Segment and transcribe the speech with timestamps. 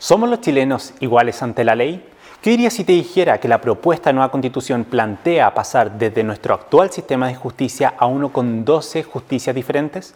[0.00, 2.04] ¿Somos los chilenos iguales ante la ley?
[2.40, 6.54] ¿Qué diría si te dijera que la propuesta de nueva constitución plantea pasar desde nuestro
[6.54, 10.14] actual sistema de justicia a uno con 12 justicias diferentes?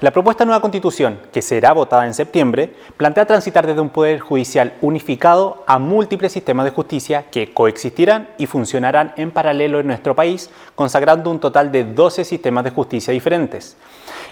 [0.00, 4.18] La propuesta de nueva constitución, que será votada en septiembre, plantea transitar desde un poder
[4.18, 10.16] judicial unificado a múltiples sistemas de justicia que coexistirán y funcionarán en paralelo en nuestro
[10.16, 13.76] país, consagrando un total de 12 sistemas de justicia diferentes.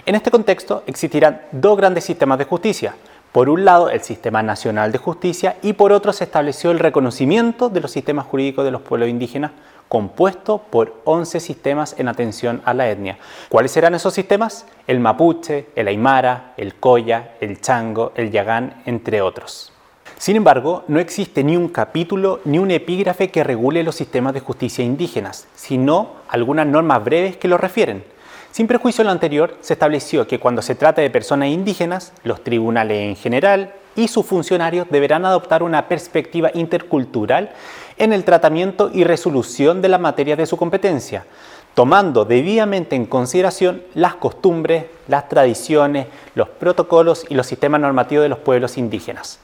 [0.07, 2.95] En este contexto existirán dos grandes sistemas de justicia,
[3.37, 7.69] por un lado, el Sistema Nacional de Justicia y por otro se estableció el reconocimiento
[7.69, 9.51] de los sistemas jurídicos de los pueblos indígenas
[9.87, 13.19] compuesto por 11 sistemas en atención a la etnia.
[13.49, 14.65] ¿Cuáles serán esos sistemas?
[14.87, 19.71] El mapuche, el aymara, el coya, el chango, el yagán, entre otros.
[20.17, 24.39] Sin embargo, no existe ni un capítulo ni un epígrafe que regule los sistemas de
[24.39, 28.03] justicia indígenas, sino algunas normas breves que lo refieren.
[28.51, 32.43] Sin prejuicio de lo anterior, se estableció que cuando se trata de personas indígenas, los
[32.43, 37.51] tribunales en general y sus funcionarios deberán adoptar una perspectiva intercultural
[37.97, 41.25] en el tratamiento y resolución de la materia de su competencia,
[41.73, 48.29] tomando debidamente en consideración las costumbres, las tradiciones, los protocolos y los sistemas normativos de
[48.29, 49.39] los pueblos indígenas.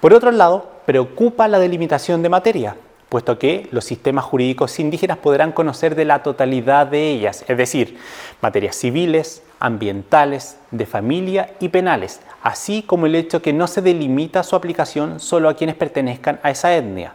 [0.00, 2.76] Por otro lado, preocupa la delimitación de materia,
[3.16, 7.96] puesto que los sistemas jurídicos indígenas podrán conocer de la totalidad de ellas, es decir,
[8.42, 14.42] materias civiles, ambientales, de familia y penales, así como el hecho que no se delimita
[14.42, 17.14] su aplicación solo a quienes pertenezcan a esa etnia.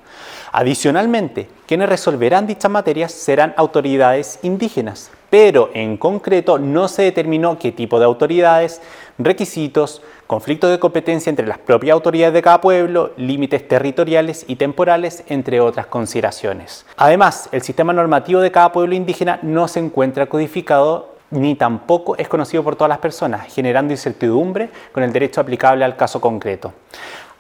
[0.52, 7.72] Adicionalmente, quienes resolverán dichas materias serán autoridades indígenas, pero en concreto no se determinó qué
[7.72, 8.82] tipo de autoridades,
[9.18, 15.24] requisitos, conflictos de competencia entre las propias autoridades de cada pueblo, límites territoriales y temporales,
[15.28, 16.86] entre otras consideraciones.
[16.98, 22.28] Además, el sistema normativo de cada pueblo indígena no se encuentra codificado ni tampoco es
[22.28, 26.74] conocido por todas las personas, generando incertidumbre con el derecho aplicable al caso concreto.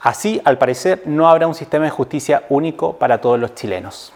[0.01, 4.13] Así, al parecer, no habrá un sistema de justicia único para todos los chilenos.